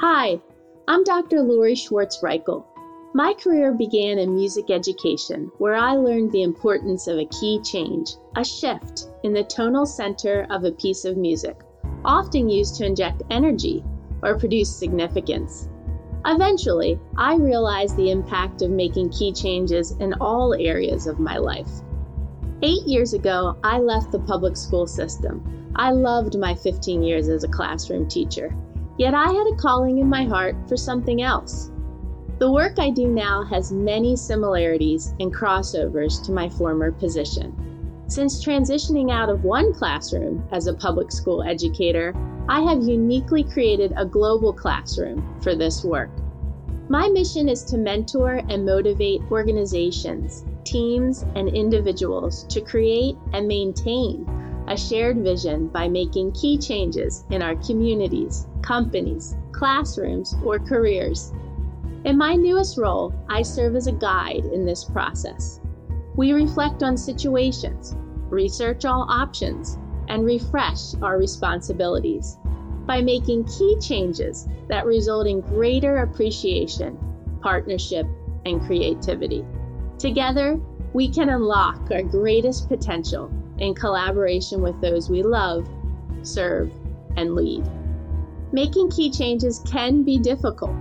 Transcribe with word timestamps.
Hi, 0.00 0.40
I'm 0.86 1.04
Dr. 1.04 1.42
Lori 1.42 1.74
Schwartz 1.74 2.20
Reichl. 2.22 2.64
My 3.14 3.32
career 3.32 3.72
began 3.72 4.18
in 4.18 4.34
music 4.34 4.70
education, 4.70 5.52
where 5.58 5.76
I 5.76 5.92
learned 5.92 6.32
the 6.32 6.42
importance 6.42 7.06
of 7.06 7.18
a 7.18 7.26
key 7.26 7.60
change, 7.62 8.10
a 8.36 8.44
shift 8.44 9.08
in 9.22 9.32
the 9.32 9.44
tonal 9.44 9.86
center 9.86 10.46
of 10.50 10.64
a 10.64 10.72
piece 10.72 11.04
of 11.04 11.16
music, 11.16 11.60
often 12.04 12.50
used 12.50 12.74
to 12.76 12.86
inject 12.86 13.22
energy 13.30 13.84
or 14.22 14.38
produce 14.38 14.74
significance. 14.74 15.68
Eventually, 16.26 16.98
I 17.16 17.36
realized 17.36 17.96
the 17.96 18.10
impact 18.10 18.62
of 18.62 18.70
making 18.70 19.10
key 19.10 19.32
changes 19.32 19.92
in 20.00 20.14
all 20.14 20.54
areas 20.54 21.06
of 21.06 21.20
my 21.20 21.36
life. 21.36 21.70
Eight 22.66 22.86
years 22.86 23.12
ago, 23.12 23.58
I 23.62 23.78
left 23.78 24.10
the 24.10 24.20
public 24.20 24.56
school 24.56 24.86
system. 24.86 25.70
I 25.76 25.90
loved 25.90 26.38
my 26.38 26.54
15 26.54 27.02
years 27.02 27.28
as 27.28 27.44
a 27.44 27.48
classroom 27.48 28.08
teacher, 28.08 28.56
yet 28.96 29.12
I 29.12 29.30
had 29.30 29.46
a 29.52 29.56
calling 29.56 29.98
in 29.98 30.08
my 30.08 30.24
heart 30.24 30.56
for 30.66 30.74
something 30.74 31.20
else. 31.20 31.70
The 32.38 32.50
work 32.50 32.78
I 32.78 32.88
do 32.88 33.08
now 33.08 33.44
has 33.44 33.70
many 33.70 34.16
similarities 34.16 35.12
and 35.20 35.30
crossovers 35.30 36.24
to 36.24 36.32
my 36.32 36.48
former 36.48 36.90
position. 36.90 37.54
Since 38.06 38.42
transitioning 38.42 39.12
out 39.12 39.28
of 39.28 39.44
one 39.44 39.74
classroom 39.74 40.42
as 40.50 40.66
a 40.66 40.72
public 40.72 41.12
school 41.12 41.42
educator, 41.42 42.14
I 42.48 42.62
have 42.62 42.82
uniquely 42.82 43.44
created 43.44 43.92
a 43.94 44.06
global 44.06 44.54
classroom 44.54 45.38
for 45.42 45.54
this 45.54 45.84
work. 45.84 46.08
My 46.88 47.08
mission 47.08 47.48
is 47.48 47.64
to 47.64 47.78
mentor 47.78 48.42
and 48.50 48.66
motivate 48.66 49.22
organizations, 49.30 50.44
teams, 50.64 51.24
and 51.34 51.48
individuals 51.48 52.44
to 52.50 52.60
create 52.60 53.16
and 53.32 53.48
maintain 53.48 54.28
a 54.68 54.76
shared 54.76 55.16
vision 55.24 55.68
by 55.68 55.88
making 55.88 56.32
key 56.32 56.58
changes 56.58 57.24
in 57.30 57.40
our 57.40 57.56
communities, 57.56 58.46
companies, 58.60 59.34
classrooms, 59.52 60.36
or 60.44 60.58
careers. 60.58 61.32
In 62.04 62.18
my 62.18 62.34
newest 62.34 62.76
role, 62.76 63.14
I 63.30 63.40
serve 63.40 63.76
as 63.76 63.86
a 63.86 63.92
guide 63.92 64.44
in 64.52 64.66
this 64.66 64.84
process. 64.84 65.60
We 66.16 66.32
reflect 66.32 66.82
on 66.82 66.98
situations, 66.98 67.96
research 68.28 68.84
all 68.84 69.06
options, 69.08 69.78
and 70.08 70.22
refresh 70.26 70.94
our 71.00 71.16
responsibilities 71.16 72.36
by 72.86 73.00
making 73.00 73.44
key 73.44 73.76
changes 73.80 74.48
that 74.68 74.86
result 74.86 75.26
in 75.26 75.40
greater 75.40 75.98
appreciation, 75.98 76.98
partnership, 77.40 78.06
and 78.44 78.60
creativity. 78.62 79.44
Together, 79.98 80.60
we 80.92 81.08
can 81.08 81.30
unlock 81.30 81.90
our 81.90 82.02
greatest 82.02 82.68
potential 82.68 83.30
in 83.58 83.74
collaboration 83.74 84.60
with 84.60 84.80
those 84.80 85.08
we 85.08 85.22
love, 85.22 85.68
serve, 86.22 86.72
and 87.16 87.34
lead. 87.34 87.64
Making 88.52 88.90
key 88.90 89.10
changes 89.10 89.60
can 89.66 90.02
be 90.02 90.18
difficult 90.18 90.74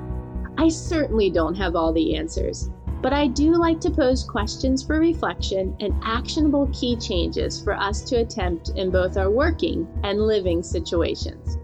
I 0.58 0.70
certainly 0.70 1.30
don't 1.30 1.56
have 1.56 1.76
all 1.76 1.92
the 1.92 2.16
answers, 2.16 2.70
but 3.02 3.12
I 3.12 3.28
do 3.28 3.54
like 3.54 3.82
to 3.82 3.90
pose 3.90 4.24
questions 4.24 4.84
for 4.84 5.00
reflection 5.00 5.76
and 5.80 5.94
actionable 6.04 6.70
key 6.72 6.96
changes 6.96 7.62
for 7.62 7.74
us 7.74 8.02
to 8.04 8.18
attempt 8.18 8.70
in 8.76 8.92
both 8.92 9.18
our 9.18 9.32
working 9.32 9.88
and 10.04 10.22
living 10.22 10.62
situations. 10.62 11.58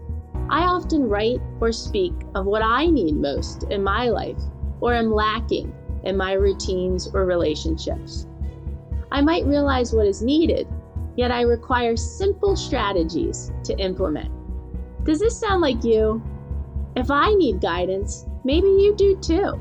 I 0.50 0.62
often 0.62 1.08
write 1.08 1.40
or 1.60 1.70
speak 1.70 2.12
of 2.34 2.44
what 2.44 2.60
I 2.60 2.86
need 2.86 3.14
most 3.14 3.62
in 3.70 3.84
my 3.84 4.08
life 4.08 4.40
or 4.80 4.94
am 4.94 5.14
lacking 5.14 5.72
in 6.02 6.16
my 6.16 6.32
routines 6.32 7.08
or 7.14 7.24
relationships. 7.24 8.26
I 9.12 9.20
might 9.20 9.46
realize 9.46 9.92
what 9.92 10.08
is 10.08 10.22
needed, 10.22 10.66
yet 11.16 11.30
I 11.30 11.42
require 11.42 11.96
simple 11.96 12.56
strategies 12.56 13.52
to 13.62 13.78
implement. 13.78 14.32
Does 15.04 15.20
this 15.20 15.38
sound 15.38 15.60
like 15.60 15.84
you? 15.84 16.20
If 16.96 17.12
I 17.12 17.32
need 17.34 17.60
guidance, 17.60 18.26
maybe 18.42 18.66
you 18.66 18.96
do 18.96 19.16
too. 19.18 19.54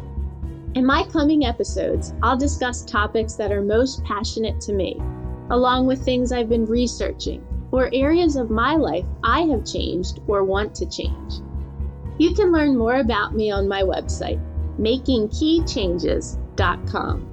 In 0.73 0.87
my 0.87 1.03
coming 1.03 1.45
episodes, 1.45 2.15
I'll 2.23 2.37
discuss 2.37 2.83
topics 2.83 3.35
that 3.35 3.51
are 3.51 3.61
most 3.61 4.03
passionate 4.03 4.59
to 4.61 4.73
me, 4.73 4.99
along 5.51 5.85
with 5.85 6.03
things 6.03 6.31
I've 6.31 6.49
been 6.49 6.65
researching 6.65 7.45
or 7.71 7.89
areas 7.93 8.35
of 8.35 8.49
my 8.49 8.75
life 8.75 9.05
I 9.23 9.41
have 9.41 9.63
changed 9.65 10.19
or 10.27 10.43
want 10.43 10.73
to 10.75 10.85
change. 10.85 11.35
You 12.17 12.33
can 12.33 12.51
learn 12.51 12.77
more 12.77 12.97
about 12.97 13.35
me 13.35 13.49
on 13.51 13.67
my 13.67 13.83
website, 13.83 14.41
makingkeychanges.com. 14.79 17.25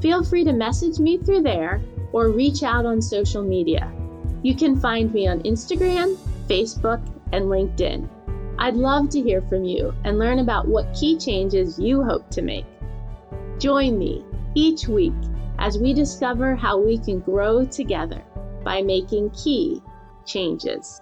Feel 0.00 0.24
free 0.24 0.44
to 0.44 0.52
message 0.52 0.98
me 0.98 1.18
through 1.18 1.42
there 1.42 1.82
or 2.12 2.30
reach 2.30 2.62
out 2.62 2.86
on 2.86 3.02
social 3.02 3.42
media. 3.42 3.92
You 4.42 4.54
can 4.54 4.80
find 4.80 5.12
me 5.12 5.28
on 5.28 5.42
Instagram, 5.42 6.16
Facebook, 6.48 7.02
and 7.32 7.46
LinkedIn. 7.46 8.08
I'd 8.58 8.76
love 8.76 9.08
to 9.10 9.20
hear 9.20 9.42
from 9.42 9.64
you 9.64 9.94
and 10.04 10.18
learn 10.18 10.38
about 10.38 10.68
what 10.68 10.94
key 10.94 11.16
changes 11.16 11.78
you 11.78 12.02
hope 12.02 12.30
to 12.30 12.42
make. 12.42 12.66
Join 13.58 13.98
me 13.98 14.24
each 14.54 14.88
week 14.88 15.12
as 15.58 15.78
we 15.78 15.92
discover 15.92 16.54
how 16.54 16.78
we 16.78 16.98
can 16.98 17.20
grow 17.20 17.64
together 17.64 18.22
by 18.64 18.82
making 18.82 19.30
key 19.30 19.82
changes. 20.24 21.00